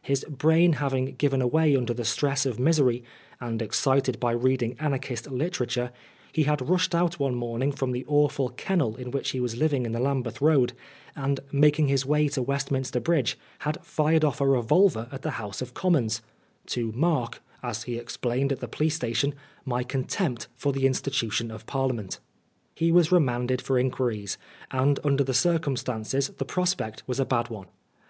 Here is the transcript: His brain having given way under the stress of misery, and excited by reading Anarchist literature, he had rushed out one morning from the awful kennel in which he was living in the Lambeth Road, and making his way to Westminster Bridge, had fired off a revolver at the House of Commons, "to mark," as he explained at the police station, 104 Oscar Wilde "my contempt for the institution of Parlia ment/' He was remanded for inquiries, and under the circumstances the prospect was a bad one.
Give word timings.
His 0.00 0.24
brain 0.30 0.72
having 0.80 1.14
given 1.18 1.46
way 1.50 1.76
under 1.76 1.92
the 1.92 2.06
stress 2.06 2.46
of 2.46 2.58
misery, 2.58 3.04
and 3.38 3.60
excited 3.60 4.18
by 4.18 4.32
reading 4.32 4.76
Anarchist 4.80 5.30
literature, 5.30 5.92
he 6.32 6.44
had 6.44 6.66
rushed 6.66 6.94
out 6.94 7.18
one 7.18 7.34
morning 7.34 7.70
from 7.70 7.92
the 7.92 8.06
awful 8.08 8.48
kennel 8.48 8.96
in 8.96 9.10
which 9.10 9.32
he 9.32 9.40
was 9.40 9.58
living 9.58 9.84
in 9.84 9.92
the 9.92 10.00
Lambeth 10.00 10.40
Road, 10.40 10.72
and 11.14 11.38
making 11.52 11.88
his 11.88 12.06
way 12.06 12.28
to 12.28 12.40
Westminster 12.40 12.98
Bridge, 12.98 13.36
had 13.58 13.76
fired 13.84 14.24
off 14.24 14.40
a 14.40 14.48
revolver 14.48 15.06
at 15.12 15.20
the 15.20 15.32
House 15.32 15.60
of 15.60 15.74
Commons, 15.74 16.22
"to 16.64 16.90
mark," 16.92 17.42
as 17.62 17.82
he 17.82 17.96
explained 17.98 18.52
at 18.52 18.60
the 18.60 18.68
police 18.68 18.94
station, 18.94 19.34
104 19.64 19.66
Oscar 19.66 19.68
Wilde 19.68 19.76
"my 19.76 19.86
contempt 20.26 20.48
for 20.56 20.72
the 20.72 20.86
institution 20.86 21.50
of 21.50 21.66
Parlia 21.66 21.92
ment/' 22.02 22.20
He 22.74 22.90
was 22.90 23.12
remanded 23.12 23.60
for 23.60 23.78
inquiries, 23.78 24.38
and 24.70 24.98
under 25.04 25.22
the 25.22 25.34
circumstances 25.34 26.28
the 26.38 26.46
prospect 26.46 27.02
was 27.06 27.20
a 27.20 27.26
bad 27.26 27.50
one. 27.50 27.66